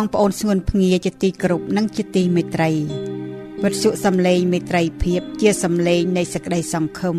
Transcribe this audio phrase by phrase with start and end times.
[0.00, 2.70] បងប្អូនស្ងួនភ្ងាជាទីគោរពនិងជាទីមេត្រី
[3.62, 7.16] វិទ្យុសំឡេងមេត្រីភាពជាសំឡេងនៃសេចក្តីសង្ឃឹម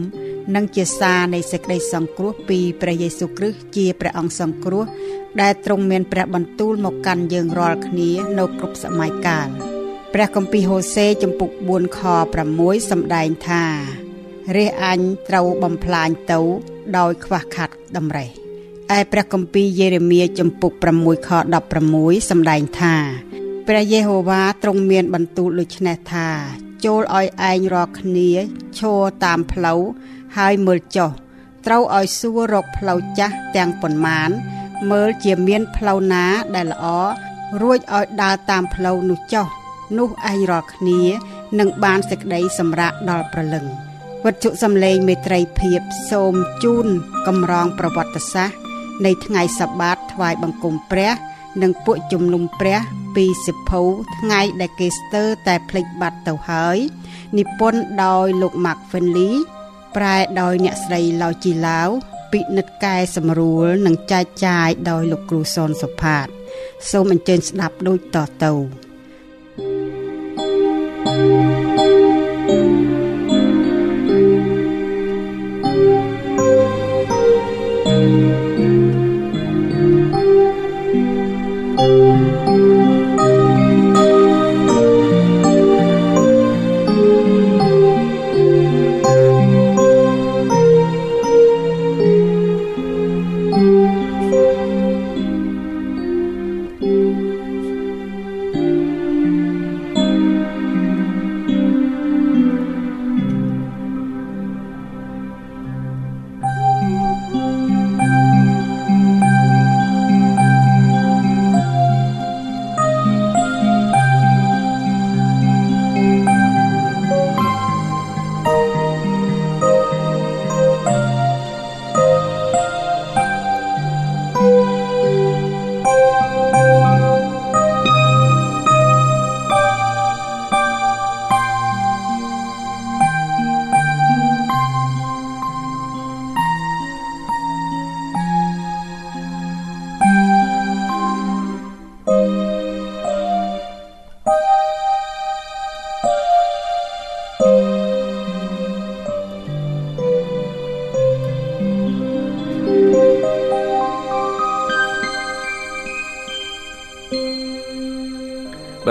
[0.55, 4.85] និងជាសារនៃសេចក្តីសង្គ្រោះពីព្រះយេស៊ូវគ្រីស្ទជាព្រះអង្គសង្គ្រោះ
[5.41, 8.09] ដែលទ្រង់មានព្រះបន្ទូលមកកាន់យើងរាល់គ្នា
[8.39, 9.47] នៅគ្រប់សម័យកាល
[10.13, 11.99] ព្រះគម្ពីរហូសេចំពុក4ខ
[12.45, 13.63] 6សម្ដែងថា
[14.57, 16.39] រះអញត្រូវបំផ្លាញទៅ
[16.97, 18.40] ដោយខ្វះខាតតម្រេះ
[18.97, 21.29] ឯព្រះគម្ពីរយេរេមៀចំពុក6ខ
[21.79, 22.95] 16សម្ដែងថា
[23.67, 26.27] ព្រះយេហូវ៉ាទ្រង់មានបន្ទូលដូចនេះថា
[26.85, 28.29] ចូលឲ្យឯងរាល់គ្នា
[28.79, 29.81] ឈរតាមផ្លូវ
[30.37, 31.11] ហើយមើលចុះ
[31.65, 34.29] ត្រូវឲ្យសួររកផ្លូវចាស់ទាំងប៉ុន្មាន
[34.91, 36.25] មើលជាមានផ្លូវណា
[36.55, 36.85] ដែលល្អ
[37.61, 39.47] រួចឲ្យដើរតាមផ្លូវនោះចុះ
[39.97, 41.01] នោះឯងរាល់គ្នា
[41.59, 43.65] នឹងបានសេចក្តីសម្រាកដល់ប្រលឹង
[44.25, 45.81] វត្ថុសំឡេងមេត្រីភាព
[46.11, 46.87] សូមជូន
[47.27, 48.70] កំរងប្រវត្តិសាស្ត្រ
[49.05, 51.13] នៃថ្ងៃសបាតថ្វាយបង្គំព្រះ
[51.61, 52.79] និងពួកជំនុំព្រះ
[53.15, 53.81] ពីសិភៅ
[54.17, 56.77] ថ្ងៃដែលគេស្ទើរតែភ្លេចបាត់ទៅហើយ
[57.37, 59.33] និពន្ធដោយលោក Mark Finley
[59.95, 61.89] ប្រែដោយអ្នកស្រីឡៅជីឡាវ
[62.31, 66.27] ពិនិត្យកែសម្រួលនិងចែកចាយដោយលោកគ្រូសនសុផាត
[66.91, 68.53] សូមអញ្ជើញស្ដាប់ដូចតទៅ
[71.03, 71.60] thank you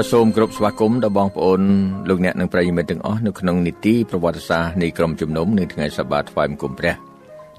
[0.00, 1.60] បាទសូមគោរពស្វាគមន៍ដល់បងប្អូន
[2.08, 6.94] លោកអ្នកនិងប្រិយមិត្តទាំងអស់នៅក្នុងនីតិប្រវត្តិសាស្ត្រនៃក្រុមជំនុំនៅថ្ងៃសប្តាហ៍ថ្វាយបង្គំព្រះ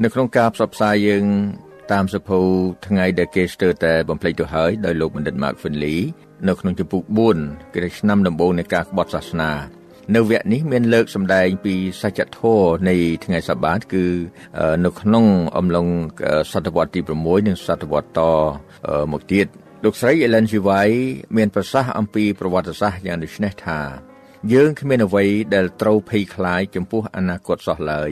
[0.03, 1.25] នៅក្នុងការផ្សព្វផ្សាយយើង
[1.91, 2.39] តាមសភៅ
[2.88, 5.97] ថ្ងៃដែលគេស្ទើរតែបំភ្លេចទៅហើយដោយលោកបណ្ឌិត Mark Finley
[6.47, 7.03] នៅក្នុងជំពូក
[7.39, 9.51] 4គឺឆ្នាំដំបូងនៃការក្បត់សាសនា
[10.15, 12.95] នៅវគ្គនេះមានលើកសម្ដែងពីសច្ចធម៌នៃ
[13.25, 14.05] ថ្ងៃសបាតគឺ
[14.85, 15.25] នៅក្នុង
[15.57, 15.88] អំឡុង
[16.51, 18.19] សតវត្សទី6និងសតវត្សត
[19.13, 19.47] មកទៀត
[19.85, 20.53] លោកស្រី Ellen G.
[20.67, 21.03] White
[21.37, 23.79] មានប្រសាសន៍អំពីប្រវត្តិសាស្ត្រយ៉ាងដូចនេះថា
[24.53, 25.25] យើងគ្មានអ្វី
[25.55, 28.11] ដែលត្រូវភ័យខ្លាចចំពោះអនាគតសោះឡើយ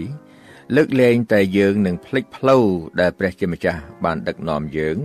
[0.75, 2.63] លើកលែងតែយើងនឹងភ្លេចផ្លូវ
[3.01, 4.97] ដែលព្រះជាម្ចាស់បានដឹកនាំយើង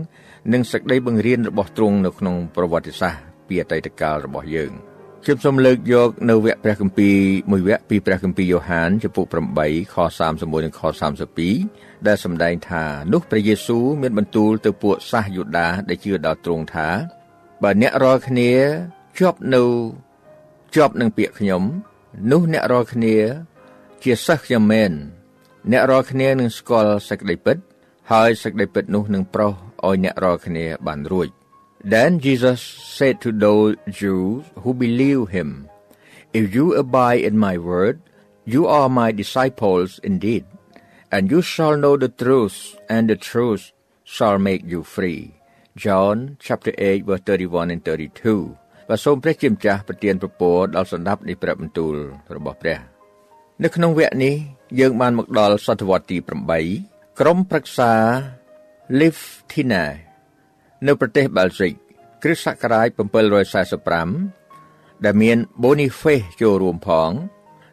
[0.52, 4.72] និងសេចក្តីបង្រៀនរបស់ទ្រង់នៅក្នុងប្រវត្តិសាស្ត្រពីអតីតកាលរបស់យើង
[5.24, 7.16] ខ្ញុំសូមលើកយកនៅវគ្គព្រះគម្ពីរ
[7.50, 9.26] មួយវគ្គពីព្រះគម្ពីរយ៉ូហានចំពុក
[9.60, 9.96] 8ខ
[10.34, 10.80] 31និងខ
[11.40, 16.88] 32 ដែលសម្ដែងថានោះព្រះយេស៊ូវមានបន្ទូលទៅពួកសាសយូដាដែលជឿដល់ទ្រង់ថា
[17.62, 18.52] បើអ្នករាល់គ្នា
[19.18, 19.62] ជាប់នៅ
[20.74, 21.62] ជាប់នឹងពាក្យខ្ញុំ
[22.30, 23.16] នោះអ្នករាល់គ្នា
[24.02, 24.92] ជាសិស្សខ្ញុំមែន
[25.70, 27.56] អ្នករាល់គ្នានឹងស្គាល់សេចក្តីពិត
[28.10, 29.52] ហើយសេចក្តីពិតនោះនឹងប្រោស
[29.86, 31.28] ឲ្យអ្នករាល់គ្នាបានរួច
[31.92, 32.60] Then Jesus
[32.96, 35.48] said to those Jews who believe him
[36.38, 37.96] If you abide in my word
[38.52, 40.44] you are my disciples indeed
[41.14, 42.56] and you shall know the truth
[42.94, 43.64] and the truth
[44.14, 45.22] shall make you free
[45.82, 51.94] John chapter 8 verse 31 and 32 បាទសូមព្រះជាម្ចាស់ប្រទានពរដល់សន្តាប់នៃព្រះបន្ទូល
[52.36, 52.78] របស់ព្រះ
[53.62, 54.34] នៅក្នុងវគ្គនេះ
[54.80, 56.16] យើងបានមកដល់សតវត្សទី
[56.68, 57.92] 8ក្រុមប្រឹក្សា
[59.00, 59.84] Liftina
[60.86, 61.72] នៅប្រទេសបែលហ្សិក
[62.22, 62.88] គ្រិស្តសករាជ
[64.16, 67.10] 745ដែលមាន Boniface ចូលរួមផង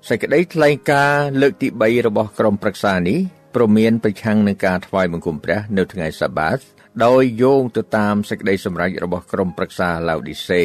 [0.09, 3.19] សេចក្តីថ្លែងការណ៍លើកទី3របស់ក្រុមប្រឹក្សានេះ
[3.55, 6.57] ព្រមានប្រឆាំងនឹងការថ្វាយបង្គំព្រះនៅថ្ងៃសាបាត
[7.05, 10.63] ដោយយោងទៅតាមសេចក្តីសម្រេចរបស់ក្រុមប្រឹក្សាឡាវឌីសេ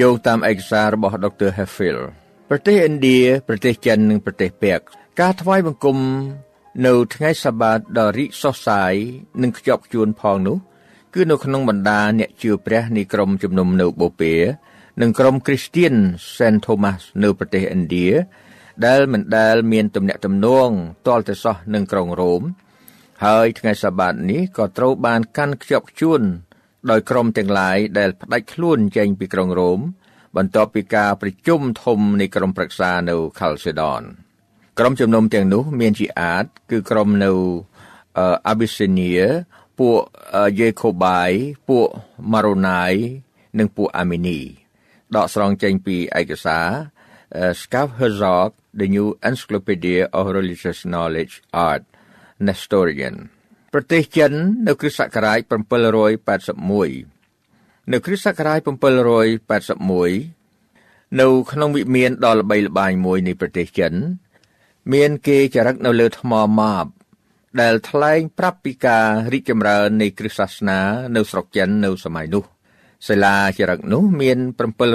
[0.00, 2.02] យោងតាមឯកសាររបស់ដុកទ័រ Heffield
[2.50, 4.80] ប្រទេសឥណ្ឌាប្រទេសចិននិងប្រទេសប៉ែក
[5.20, 5.98] ការថ្វាយបង្គំ
[6.86, 8.94] នៅថ្ងៃសាបាតដ៏រីកសុសសាយ
[9.42, 10.56] និងខ្ជាប់ខ្ជួនផងនោះ
[11.14, 14.38] គឺនៅក្នុងបណ្ដាអ្នកជឿព្រះនៃក្រុមជំនុំនៅបូព៌ា
[15.00, 15.94] និងក្រុមគ្រីស្ទៀន
[16.36, 18.08] Saint Thomas នៅប្រទេសឥណ្ឌា
[18.86, 20.70] ដែលមិនដែលមានទំនាក់ទំនង
[21.06, 22.42] ទាល់តែសោះនឹងក្រុងរ៉ូម
[23.24, 26.22] ហើយថ្ងៃសាបាតនេះក៏ត្រូវបានកាន់ខ្ជាប់ខ្ជួន
[26.90, 29.80] ដោយក្រុមទាំងឡាយដែលផ្ដាច់ខ្លួនចេញពីក្រុងរ៉ូម
[30.36, 34.02] បន្ទាប់ពីការប្រជុំធំនៃក្រុមប្រឹក្សានៅខាល់សេដន
[34.78, 37.32] ក្រុមជំនុំទាំងនោះមានជាអាចគឺក្រុមនៅ
[38.48, 39.10] អាប៊ីសេនី
[39.78, 39.96] ពួក
[40.60, 41.30] យេកូបាយ
[41.68, 41.86] ពួក
[42.32, 42.84] ម៉ារូណៃ
[43.58, 44.38] និងពួកអាមីនី
[45.16, 46.68] ដកស្រង់ចេញពីឯកសារ
[47.60, 51.34] Scav Herzog The New Encyclopedia of Religious Knowledge
[51.68, 51.84] Art
[52.46, 53.16] Nestorian
[53.74, 54.32] ប្រទេសចិន
[54.66, 55.44] នៅគ្រិស្តសករាជ781
[57.92, 63.92] នៅគ្រិស្តសករាជ781នៅក្នុងវិមានដ៏ល្បីល្បាញមួយនៃប្រទេសចិន
[64.92, 66.86] មានគេចរឹកនៅលើថ្មម៉ាប
[67.60, 70.78] ដែលថ្លែងប្រាប់ពីការរីកចម្រើននៃគ្រិស្តសាសនា
[71.16, 72.44] នៅស្រុកចិននៅសម័យនោះ
[73.08, 74.38] សិលាចរឹកនោះមាន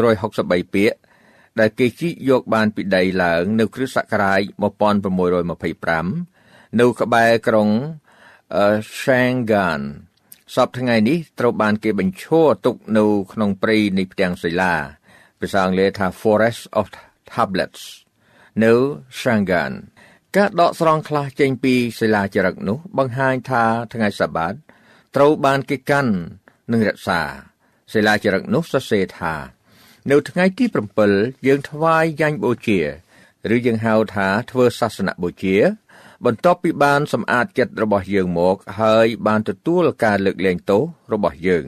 [0.09, 0.97] 763ពាក្យ
[1.59, 7.69] ដែលគេជីកយកបានពីដីឡើងនៅគ្រិស្តសករាជ1625នៅក្បែរក្រុង
[8.99, 9.81] Shangan
[10.53, 14.73] សពថ្ងៃនេះត្រូវបានគេបញ្ឈរទុកនៅក្នុងព្រៃនៃផ្ទាំងសិលា
[15.39, 16.85] ភាសាអង់គ្លេសថា Forest of
[17.31, 17.83] Tablets
[18.63, 18.73] នៅ
[19.19, 19.73] Shangan
[20.35, 23.63] ការដកស្រង់ខ្លះចេញពីសិលាចារឹកនោះ បង្ហាញថា
[23.93, 24.53] ថ្ងៃសបាត
[25.15, 26.13] ត្រូវបានគេកាន់
[26.71, 27.21] និងរក្សា
[27.93, 29.35] សិលាចារឹកនោះសរសេរថា
[30.11, 30.65] នៅថ្ងៃទី
[31.05, 32.79] 7យើងថ្វាយយ៉ាញ់បូជា
[33.53, 35.55] ឬយើងហៅថាធ្វើសាសនបូជា
[36.25, 41.65] បន្ទាប់ពីបានសម្អាតចិត្តរបស់យើងមក ហើយបានទទួលការលើកលែងទោសរបស់យើង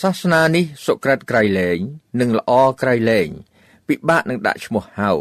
[0.00, 1.78] សាសនានេះសុក្រិតក្រៃលែង
[2.20, 3.28] និងល្អក្រៃលែង
[3.88, 5.12] ពិបាកនឹងដាក់ឈ្មោះហៅ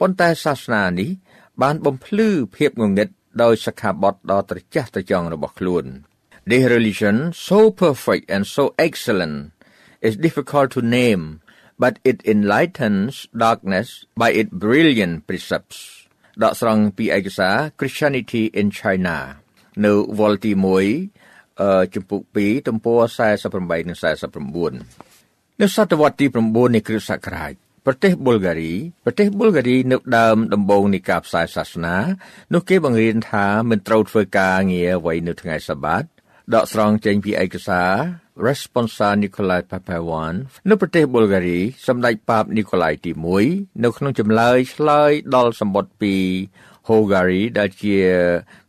[0.00, 1.10] ប៉ុន្តែសាសនានេះ
[1.62, 3.08] បានបំភ្លឺភាពងងឹត
[3.42, 5.86] ដោយសិក្ខាបទដ៏ត្រចះត្រចង់របស់ខ្លួន
[6.48, 7.16] This religion
[7.48, 9.36] so perfect and so excellent
[10.06, 11.24] is difficult to name
[11.82, 13.12] but it enlightens
[13.44, 13.88] darkness
[14.20, 15.78] by its brilliant precepts
[16.42, 19.16] ដកស្រង់ពីឯកសារ Christianity in China
[19.84, 20.52] នៅវល់ទី
[21.06, 23.00] 1អឺចំពុក2ទំព័រ
[23.44, 27.52] 48និង49នៅសតវត្សទី9នៃគ្រិស្តសករាជ
[27.86, 28.72] ប្រទេសប៊ុលហ្គារី
[29.04, 31.96] ប្រទេសប៊ុលហ្គារីនៅដើមដំបូងនៃការផ្សាយសាសនា
[32.54, 36.04] នោះគេបង្រៀនថាមិនត្រូវធ្វើការងារអ្វីនៅថ្ងៃសបាត
[36.54, 37.92] ដកស្រង់ចេញពីឯកសារ
[38.46, 40.34] Responsa Nikolai Papawan
[40.68, 43.12] នៅប្រទេសប៊ុលហ្គារីសម្ដេចប៉ាបនីកូឡៃទី
[43.46, 46.14] 1នៅក្នុងចម្លើយឆ្លើយដល់សម្បត្តិពី
[46.88, 47.96] Hungary ដែលជា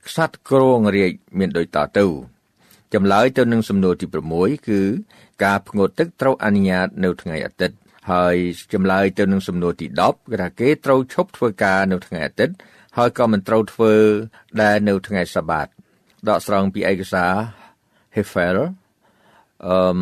[0.08, 2.06] ក្សត្រគ្រងរាជមានដូចតទៅ
[2.94, 4.06] ចម្លើយទៅនឹងសំណួរទី
[4.38, 4.82] 6គឺ
[5.44, 7.78] ការផ្ងត់ទឹកត្រូវអនុញ្ញាតនៅថ្ងៃអាទិត្យ
[8.12, 8.36] ហើយ
[8.74, 12.56] ចម្លើយទៅនឹងសំណួរទី10គឺថាគេត្រូវឈប់ធ្វើការនៅថ្ងៃអាទិត្យ
[12.98, 13.94] ហើយក៏មិនត្រូវធ្វើ
[14.62, 15.68] ដែលនៅថ្ងៃសបាត
[16.30, 17.34] ដកស្រង់ពីឯកសារ
[18.20, 18.58] Hefel
[19.76, 20.02] um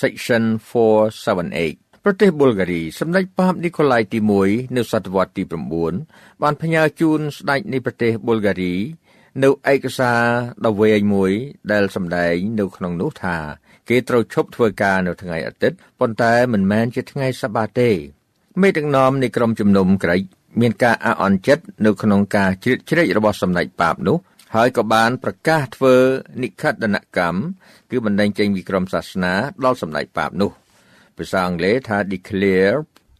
[0.00, 5.42] section 478ប្រទេសប៊ុលហ្គារីសម្ដេចប៉ាបនីកូឡៃទី1នៅសតវត្សទី
[5.92, 8.74] 9បានផ្ញើជូនស្ដេចនៃប្រទេសប៊ុលហ្គារី
[9.42, 10.20] នៅឯកសារ
[10.66, 11.32] ដ៏វែងមួយ
[11.72, 13.36] ដែលសម្ដែងនៅក្នុងនោះថា
[13.88, 17.90] គេត្រូវឈប់ធ្វើការនៅថ្ងៃអាទិត្យប៉ុន្តែមិនមែនជាថ្ងៃសបាតទេ
[18.62, 20.22] មេដឹកនាំនៃក្រុមជំនុំក្រិច
[20.60, 24.16] មានការអអន់ចិត្តនៅក្នុងការជ្រៀតជ្រែករបស់សម្ដេចប៉ាបនោះ
[24.56, 25.96] ហើយក៏បានប្រកាសធ្វើ
[26.42, 27.38] និខិតនកម្ម
[27.90, 30.50] គឺបណ្ដេញចេញពីក្រមសាសនាដល់សម្ដេចប៉ាបនោះ
[31.18, 32.76] ភាសាអង់គ្លេសថា declare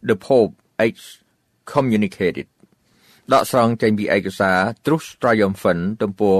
[0.09, 0.53] the pope
[0.87, 2.47] excommunicated
[3.33, 6.35] ដកស្រង់ចេញពីឯកសារ Truth Triumphant ទំព័រ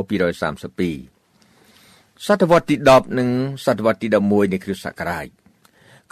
[1.10, 3.30] 232សតវត្សទី10និង
[3.66, 5.28] សតវត្សទី11នៃគ្រិស្តសករាជ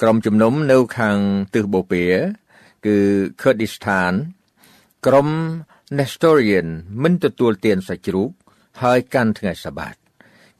[0.02, 1.18] ក្រុមជំនុំនៅខាង
[1.54, 2.10] ទិសបូព៌ា
[2.86, 2.98] គឺ
[3.42, 4.14] Kurdistan
[5.06, 5.28] ក្រុម
[5.98, 6.68] Nestorian
[7.04, 8.30] មិនទទួលទានសាច់ជ្រូក
[8.82, 9.96] ហើយកាន់ថ្ងៃសបាត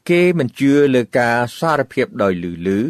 [0.08, 2.80] គេមិនជឿលើការសារភាពដោយលឺលឺ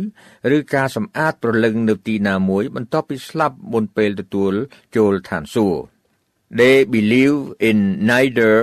[0.57, 4.53] ឬការសម្អាតប្រលឹងនៅទីណាមួយ បន្ទាប់ពីស្លាប់មុនពេលទទួល
[4.97, 5.83] ចូលឋានសួគ៌
[6.59, 7.79] They believe in
[8.11, 8.55] neither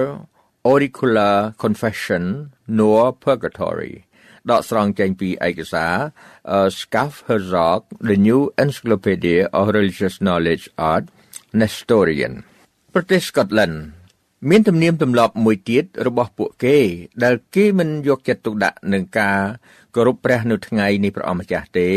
[0.72, 2.24] auricular confession
[2.80, 3.96] nor purgatory
[4.52, 5.96] ដកស្រង់ចេញពីឯកសារ
[6.80, 11.06] Scaff Herzog The New Encyclopedia of Religious Knowledge Art
[11.60, 12.34] Nestorian
[12.94, 13.76] ប្រទេស Scotland
[14.50, 16.78] មានទំនៀមទម្លាប់មួយទៀតរបស់ពួកគេ
[17.24, 19.40] ដែលគេមិនយកចិត្តទុកដាក់នឹងការ
[19.96, 21.90] គោរពព្រះនៅថ្ងៃនេះព្រះអម្ចាស់ទេ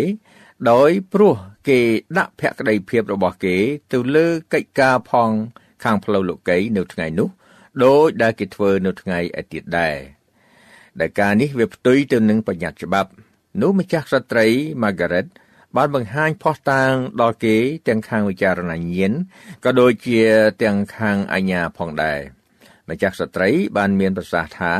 [0.70, 1.34] ដោយព្រោះ
[1.68, 1.80] គេ
[2.16, 3.56] ដាក់ភក្តីភាពរបស់គេ
[3.92, 5.30] ទៅលើកិច្ចការផង
[5.84, 7.28] ខាងផ្លូវលោកីនៅថ្ងៃនោះ
[7.84, 9.96] ដោយដែលគេធ្វើនៅថ្ងៃឯទៀតដែរ
[11.00, 13.10] ដែលការនេះវាផ្ទុយទៅនឹងបញ្ញត្តិច្បាប់
[13.60, 14.46] នោះម្ចាស់ស្ត្រី
[14.82, 15.28] Margaret
[15.76, 17.56] បានបង្ហាញផុសតាងដល់គេ
[17.88, 19.12] ទាំងខាងវិចារណញ្ញាណ
[19.64, 20.20] ក៏ដូចជា
[20.62, 22.37] ទាំងខាងអញ្ញាផងដែរ
[22.90, 24.74] ម្ចាស់ស្ត្រីបានមានប្រសាសន៍ថា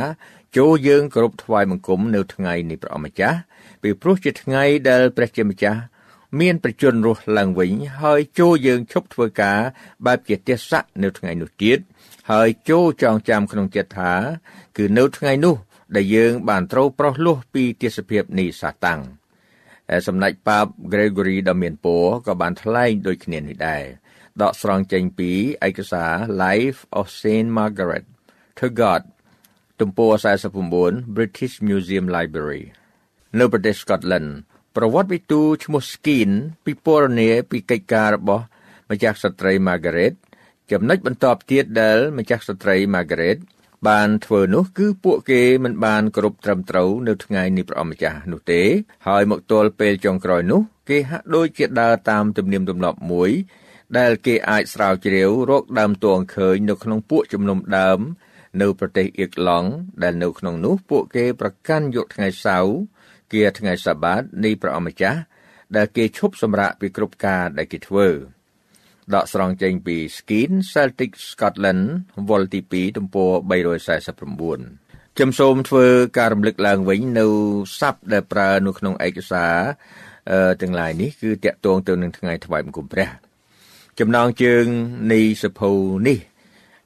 [0.57, 3.37] ចូលយើងគោរពថ្វាយបង្គំនៅថ្ងៃនេះព្រះអម្ចាស់
[3.81, 5.79] ពីព្រោះជាថ្ងៃដែលព្រះជាម្ចាស់
[6.39, 9.59] មានប្រជញ្ញរស់ឡើងវិញ ហើយចូលយើងឈប់ធ្វើការ
[10.05, 11.79] បែបជាទេសៈនៅថ្ងៃនោះទៀត
[12.31, 14.13] ហើយចូលចងចាំក្នុងចិត្តថា
[14.77, 15.55] គឺនៅថ្ងៃនោះ
[15.95, 19.01] ដែលយើងបានត្រូវប្រោះលោះពីទេសភាពនេះសាតាំង
[20.07, 23.83] សម្ដេចប៉ាប Gregory ដ៏មានពរក៏បានថ្លែងដូចគ្នានេះដែរ
[24.41, 25.31] ដកស្រង់ចេញពី
[25.67, 28.05] ឯកសារ Life of Saint Margaret
[28.59, 29.03] to God
[29.79, 30.13] ទំព័រ
[30.65, 32.63] 49 British Museum Library
[33.39, 34.29] នៅប្រទេស Scotland
[34.75, 36.31] ប្រវត្តិវិទូឈ្មោះ Skin
[36.65, 38.43] ពិពណ៌នាពីកិច្ចការរបស់
[38.91, 40.13] ម្ចាស់ស្ត្រី Margaret
[40.71, 43.39] ចំណុចបន្តទៀតដែលម្ចាស់ស្ត្រី Margaret
[43.87, 48.61] បានធ្វើនោះគឺពួកគេមិនបានគ្រប់ត្រឹមត្រូវនៅថ្ងៃនេះព្រះអម្ចាស់នោះទេ
[49.07, 53.31] ហើយមកទល់ពេលចុងក្រោយនោះ គេហាក់ដូចជាដើរតាមទំនៀមទម្លាប់មួយ
[53.97, 57.99] ដែលគេអាចស្រាវជ្រាវរកដើមតួអង្គឃើញនៅក្នុងពួកជំនុំដើម
[58.61, 59.69] នៅប្រទេសអ៊ីកឡង់
[60.03, 62.75] ដែលនៅក្នុងនោះពួកគេប្រកាន់យកថ្ងៃសៅរ៍
[63.33, 65.19] ជាថ្ងៃសបាតនៃព្រះអម្ចាស់
[65.75, 68.07] ដែលគេឈប់សម្រាកពីគ្រប់ការដែលគេធ្វើ
[69.15, 71.85] ដកស្រង់ចេញពី Skin Celtic Scotland
[72.29, 73.31] វល់ទី2ទំព័រ
[73.99, 75.85] 349ខ្ញុំសូមធ្វើ
[76.17, 77.25] ការរំលឹកឡើងវិញនៅ
[77.79, 79.57] ស័ព្ទដែលប្រើនៅក្នុងឯកសារ
[80.61, 83.28] ទាំងឡាយនេះគឺតាក់ទងទៅនឹងថ្ងៃថ្វាយបង្គំព្រះ
[83.99, 84.65] ចំណងជើង
[85.11, 85.71] នៃសភៅ
[86.07, 86.19] នេះ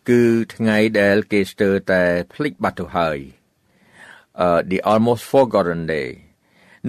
[0.10, 0.22] គឺ
[0.56, 2.04] ថ្ងៃដែលគេស្ទើរតែ
[2.34, 3.18] ភ្លេចបាត់ទៅហើយ
[4.46, 6.10] uh the almost forgotten day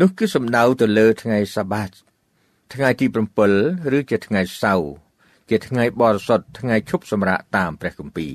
[0.01, 1.91] នោះគឺសំដៅទៅលើថ្ងៃសាបាត
[2.75, 3.07] ថ្ងៃទី
[3.51, 4.93] 7ឬជាថ្ងៃសៅរ៍
[5.51, 8.35] ជាថ្ងៃបរិសុទ្ធថ្ងៃឈប់សម្រាកតាមព្រះគម្ពីរ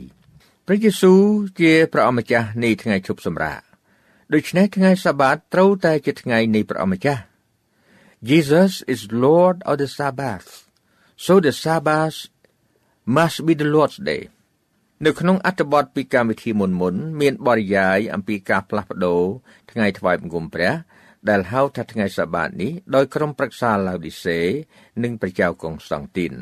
[0.65, 1.21] ព្រះយេស៊ូវ
[1.59, 3.61] ជាព្រះអម្ចាស់នៃថ្ងៃឈប់សម្រាក
[4.33, 7.21] ដូច្នេះថ្ងៃសាបាតត្រូវតែជាថ្ងៃនៃព្រះអម្ចាស់
[8.29, 10.49] Jesus is Lord of the Sabbath
[11.25, 12.17] so the Sabbath
[13.15, 14.21] must be the Lord's day
[15.05, 19.23] នៅក្នុងអត្ថបទពីកម្មវិធីមុនមុន មានបរិយាយអំពីការផ្លាស់ប្ដូរ
[19.71, 20.73] ថ្ងៃថ្វាយបង្គំព្រះ
[21.29, 24.39] ដែលហៅថាថ្ងៃសបាតនេះដោយក្រុមប្រឹក្សាឡាវឌីសេ
[25.03, 26.33] និងព្រះចៅកុងស្តង់ទីន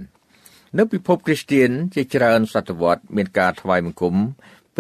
[0.77, 4.15] នៅពិភពគ្រីស្ទានជាច្រើនសតវត្សមានការថ្វាយបង្គំ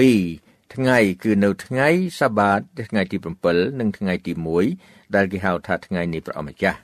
[0.05, 1.87] 2ថ្ងៃគឺនៅថ្ងៃ
[2.19, 4.33] សបាតថ្ងៃទី7និងថ្ងៃទី
[4.73, 6.79] 1ដែលគេហៅថាថ្ងៃនៃព្រះអម្ចាស់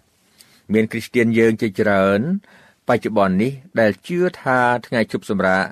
[0.73, 2.21] មានគ្រីស្ទានយើងជាច្រើន
[2.89, 5.63] បច្ចុប្បន្ននេះដែលជឿថាថ្ងៃជប់សម្រាក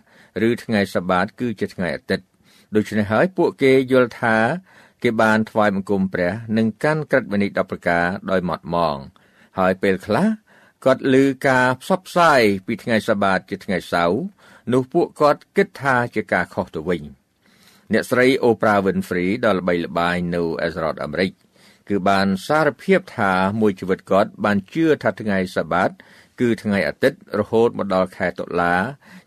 [0.48, 2.26] ឬថ្ងៃសបាតគឺជាថ្ងៃអាទិត្យ
[2.76, 4.36] ដូច្នេះហើយពួកគេយល់ថា
[5.04, 8.98] គេបានថ្វាយបង្គំព្រះនិងកាន់ក្រឹតវិនិច្ឆ័យ10ប្រការដោយម៉ត់ម៉ង
[9.60, 10.28] ហើយពេលខ្លះ
[10.86, 11.16] គាត់ឮ
[11.48, 14.22] ការផ្សព្វផ្សាយពីថ្ងៃសបាតជាថ្ងៃសៅរ៍
[14.74, 17.02] នោះពួកគាត់គិតថាជាការខុសទៅវិញ
[17.94, 21.32] អ្នកស្រីអូប្រាវិនហ្វ្រីដ៏ល្បីល្បាញនៅអេសរ៉តអាមេរិក
[21.90, 25.92] គឺបានសារភាពថាមួយជីវិតគាត់បានជឿថាថ្ងៃសបាត
[26.40, 28.76] គឺថ្ងៃអាទិត្យរហូតមកដល់ខែតុលា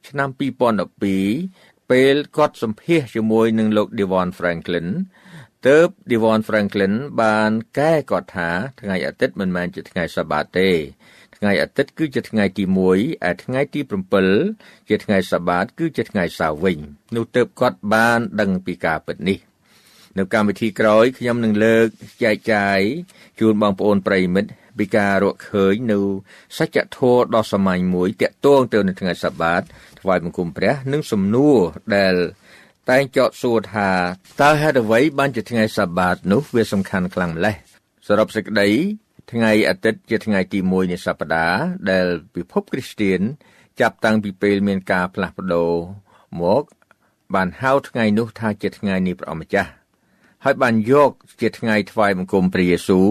[0.08, 0.28] ឆ្នាំ
[0.90, 4.88] 2012ពេលគាត់សម្ភាសជាមួយនឹងលោក Devon Franklin
[5.66, 10.70] ទើប Devon Franklin បានកែគាត់ថាថ្ងៃអាទិត្យមិនមែនជាថ្ងៃសបាតទេ
[11.36, 13.80] ថ្ងៃអាទិត្យគឺជាថ្ងៃទី1ឯថ្ងៃទី
[14.34, 16.78] 7ជាថ្ងៃសបាត គឺជាថ្ងៃសៅរ៍វិញ
[17.16, 19.38] នោះទើបគាត់បានដឹងពីការពិតនេះ
[20.18, 21.86] នៅកម្មវិធីក្រោយខ្ញុំនឹងលើក
[22.24, 22.80] ចែកចាយ
[23.40, 26.00] ជូនបងប្អូនប្រិមិត្ត ពីការរកឃើញនៅ
[26.58, 29.62] សច្ចធម៌ដ៏សាមញ្ញមួយតាក់ទងទៅនឹងថ្ងៃសបាត
[30.00, 31.58] ថ្វាយបង្គំព្រះនិងសំណួរ
[31.96, 32.14] ដែល
[32.90, 33.90] តែងចោទសួរថា
[34.42, 37.56] តើហេតុអ្វីបានជាថ្ងៃសបាតនោះវាសំខាន់ខ្លាំងម្ល៉េះ
[38.06, 38.68] សរុបសេចក្តី
[39.32, 43.20] ថ្ងៃអាទិត្យជាថ្ងៃទី1នៃសប្តាហ៍ដែលពិភពគ្រីស្ទាន
[43.80, 45.72] ចាប់តាំងពីពេលមានការផ្លាស់ប្ដូរ
[46.42, 46.64] មក
[47.34, 49.70] បានហៅថ្ងៃនោះថាជាថ្ងៃនៃព្រះអម្ចាស់
[50.44, 53.08] ហើយបានយកជាថ្ងៃថ្វាយបង្គំព្រះយេស៊ូវ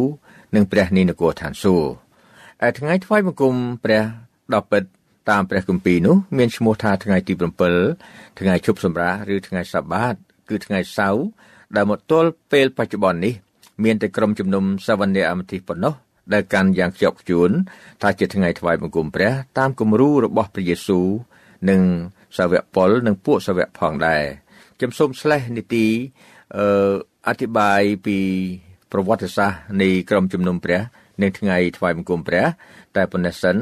[0.55, 3.53] និងព្រះនៃនគរឋានសួគ៌ឯថ្ងៃថ្វាយបង្គំ
[3.85, 4.03] ព្រះ
[4.53, 4.83] ដ៏ពិត
[5.29, 7.33] តាមព្រះគម្ពីរនោះមានឈ្មោះថាថ្ងៃទី
[7.85, 10.15] 7ថ្ងៃជប់សម្រាកឬថ្ងៃសាបាត
[10.49, 11.25] គឺថ្ងៃសៅរ៍
[11.75, 13.33] ដែលមកទល់ពេលបច្ចុប្បន្ននេះ
[13.83, 15.93] មានតែក្រុមជំនុំសាវណ្ណអមតិប៉ុណ្ណោះ
[16.33, 17.49] ដែលកាន់យ៉ាងខ្ជាប់ខ្ជួន
[18.01, 21.07] ថាជាថ្ងៃថ្វាយបង្គំព្រះ តាមគំរូរបស់ព្រះយេស៊ូវ
[21.69, 21.81] និង
[22.37, 24.23] សាវកប៉ុលនិងពួកសាវកផងដែរ
[24.77, 25.87] ខ្ញុំសូមស្លេះនីតិ
[26.57, 26.93] អឺ
[27.27, 28.17] អធិប្បាយពី
[28.93, 30.81] ប្រវត្តិសាស្ត្រនៃក្រុមជំនុំព្រះ
[31.23, 32.45] នៅថ្ងៃថ្វាយបង្គំព្រះ
[32.95, 33.57] តែប៉ុណ្ណេះសិន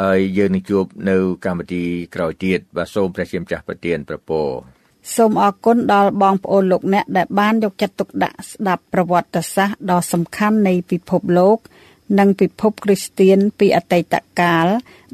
[0.00, 1.84] ហើយយើងនឹងជួបនៅកម្មវិធី
[2.14, 4.48] ក្រោយទៀតបាទសូមព្រះជាម្ចាស់ប្រទានប្រពរ
[5.16, 11.58] សូមអរគុណដល់បងប្អូនលោកអ្នកដែលបានយកចិត្តទុកដាក់ស្ដាប់ប្រវត្តិសាស្ត្រដ៏សំខាន់នៃពិភពលោក
[12.18, 14.66] និងពិភពគ្រីស្ទៀនពីអតីតកាល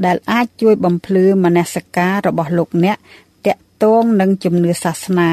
[0.07, 2.97] ដែលអាចជួយបំភ្លឺមនសិការរបស់លោកអ្នក
[3.47, 5.31] តាក់ទងនឹងជំនឿសាសនា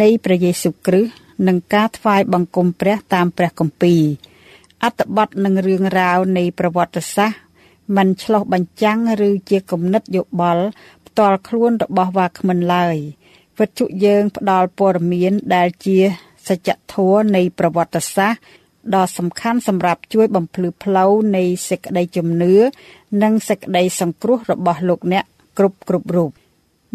[0.00, 4.02] នៃព្រះយេស៊ូវគ្រីស្ទ និងការថ្វាយបង្គំព្រះតាមព្រះគម្ពីរ
[4.82, 7.38] អត្ថបទនិងរឿងរ៉ាវនៃប្រវត្តិសាស្ត្រ
[7.96, 10.64] มันឆ្លោះបញ្ចាំងឬជាគំនិតយោបល់
[11.06, 12.96] ផ្ទាល់ខ្លួនរបស់វាគ្មិនឡើយ
[13.58, 15.98] វិទ្យុយើងផ្ដល់ព័ត៌មានដែលជា
[16.48, 18.40] សច្ចធម៌នៃប្រវត្តិសាស្ត្រ
[18.94, 22.54] ដ៏សំខាន់សម្រាប់ជួយបំភ្លឺផ្លូវនៃសេចក្តីជំនឿ
[23.22, 25.24] និងសេចក្តីសង្គ្រោះរបស់លោកអ្នក
[25.58, 26.30] គ្រប់គ្រប់រូប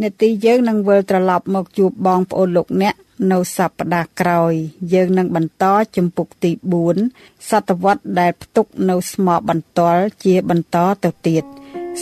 [0.01, 2.95] នេតិយើងនឹងវិលត្រឡប់មកជួបបងប្អូនលោកអ្នក
[3.31, 4.53] នៅសប្តាហ៍ក្រោយ
[4.93, 5.65] យើងនឹងបន្ត
[5.95, 6.51] ជំពូកទី
[6.99, 11.43] 4សតវត្សដែលផ្ទុកនៅស្មោបន្ទាល់ជាបន្តទៅទៀត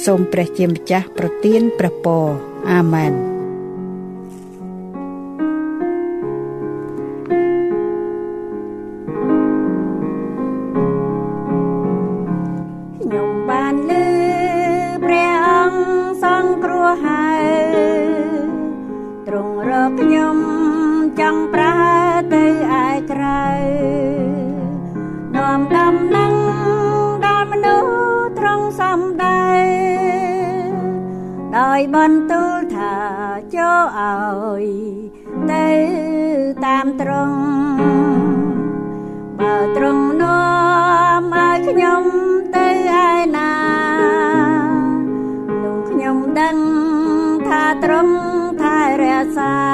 [0.04, 2.26] សូមព្រះជាម្ចាស់ប្រទានព្រះពរ
[2.72, 34.66] អាមែនបន្ឲ្យ
[35.52, 35.68] ទៅ
[36.66, 37.40] តាមត្រង់
[39.40, 42.04] បើត្រង់នាំឲ្យខ្ញុំ
[42.56, 42.68] ទៅ
[43.04, 43.54] ឯណា
[45.64, 46.58] នោះខ្ញុំដឹង
[47.48, 48.16] ថាត្រង់
[48.62, 49.71] ថែរក្សា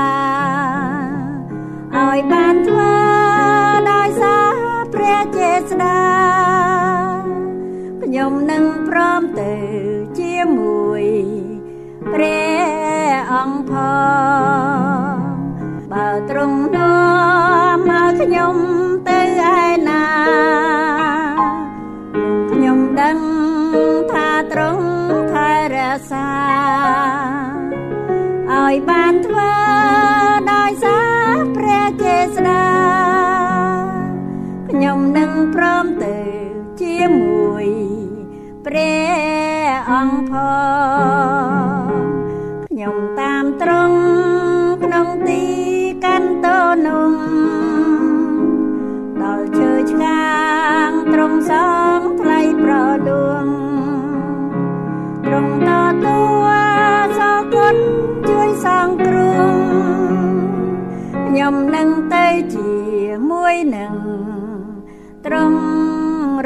[13.98, 14.27] អ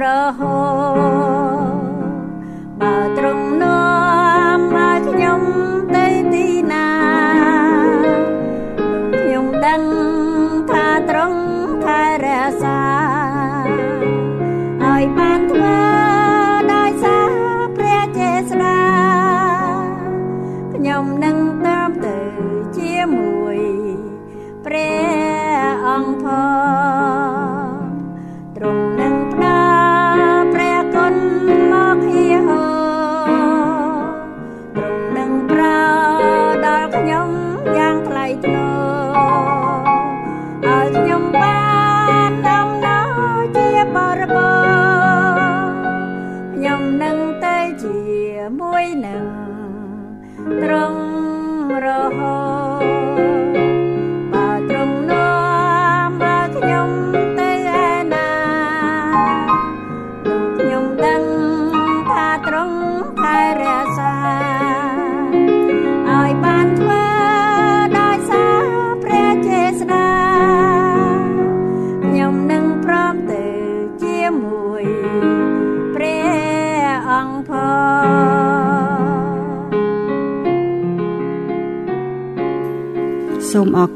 [0.04, 0.06] រ
[0.40, 0.56] ហូ
[1.20, 1.21] ត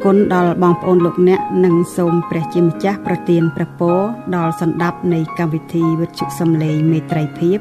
[0.10, 4.00] គុណដល់បងប្អូនលោកអ្នកនិងសូមព្រះជាម្ចាស់ប្រទានព្រះពរ
[4.36, 7.60] ដល់សន្តាប់នៃកម្មវិធីវិទ្យុសំឡេងមេត្រីភាព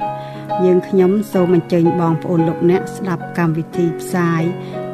[0.64, 4.42] យើងខ្ញុំសូមអញ្ជើញបងប្អូនលោកអ្នកស្ដាប់កម្មវិធីផ្សាយ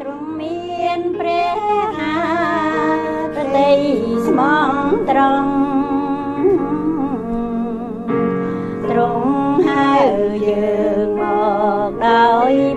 [0.00, 1.58] ទ្រង់មានព្រះ
[1.98, 2.16] ហា
[3.34, 3.70] ប្រតិ
[4.26, 5.77] ស្មងត្រង់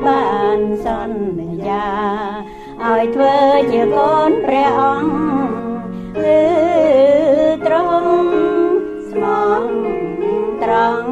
[0.06, 1.90] បានសន្យា
[2.84, 3.36] ឲ្យធ្វើ
[3.72, 6.42] ជាកូនព្រះអង្គគឺ
[7.66, 8.32] ទ្រង់
[9.10, 9.24] ស្ម
[9.60, 9.64] ង
[10.64, 11.12] ត្រង់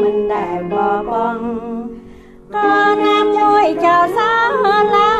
[0.00, 0.74] មិនដែលប
[1.10, 1.46] បង់
[2.54, 2.72] ក៏
[3.04, 4.32] ណាមជួយចោលសោ
[4.96, 5.17] ឡើ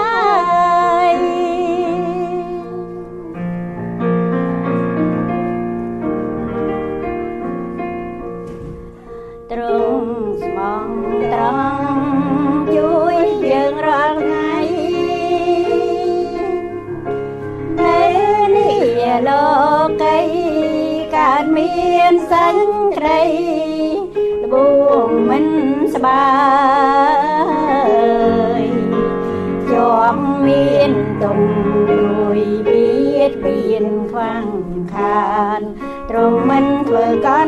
[22.14, 22.56] នសេច
[22.96, 23.22] ក្តី
[24.42, 24.68] ល្បួ
[25.06, 25.46] ងមិន
[25.94, 26.28] ស្បា
[28.60, 28.62] យ
[29.70, 30.92] ជាប់មាន
[31.22, 31.40] ទុំ
[31.90, 32.88] រួយបៀ
[33.30, 34.46] តបៀនខ្វាំង
[34.94, 35.60] ខាន
[36.10, 37.47] ទ្រង់មិនធ្វើកាន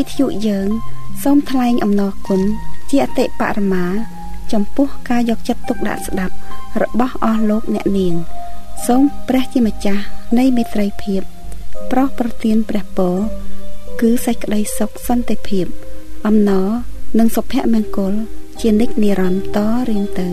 [0.10, 0.70] ទ្យុយើង
[1.24, 2.42] សូមថ្លែងអំណរគុណ
[2.90, 3.86] ជាអតិបរមា
[4.52, 6.36] ចំពោះការយកចិត្តទុកដាក់ស្ដាប់
[6.82, 8.16] របស់អស់លោកអ្នកនាង
[8.88, 10.04] សូមព្រះជាម្ចាស់
[10.38, 11.22] នៃមេត្រីភាព
[11.92, 13.16] ប្រោះប្រទានព្រះពរ
[14.02, 15.66] គឺសេចក្តីសុខសន្តិភាព
[16.28, 16.68] អំណរ
[17.20, 18.14] និងសុភមង្គល
[18.62, 20.28] ជានិច្ចនិរន្តរ៍តរៀងទៅ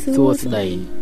[0.00, 0.95] សួស្តី